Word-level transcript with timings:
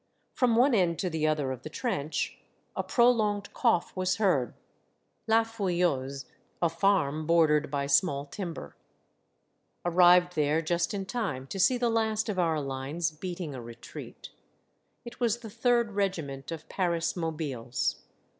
From 0.33 0.55
one 0.55 0.73
end 0.73 0.97
to 0.97 1.11
the 1.11 1.27
other 1.27 1.51
of 1.51 1.61
the 1.61 1.69
trench, 1.69 2.39
a 2.75 2.81
prolonged 2.81 3.53
cough 3.53 3.95
was 3.95 4.15
heard. 4.15 4.55
La 5.27 5.43
Fouilleuse,— 5.43 6.25
a 6.63 6.69
farm, 6.69 7.27
bordered 7.27 7.69
by 7.69 7.85
small 7.85 8.25
timber. 8.25 8.75
Arrived 9.85 10.33
there 10.33 10.59
just 10.59 10.95
in 10.95 11.05
time 11.05 11.45
to 11.45 11.59
see 11.59 11.77
the 11.77 11.91
last 11.91 12.29
of 12.29 12.39
our 12.39 12.59
lines 12.59 13.11
beating 13.11 13.53
a 13.53 13.61
retreat. 13.61 14.29
It 15.05 15.19
was 15.19 15.41
the 15.41 15.51
Third 15.51 15.91
Regiment 15.91 16.51
of 16.51 16.67
Paris 16.67 17.15
mobiles. 17.15 17.97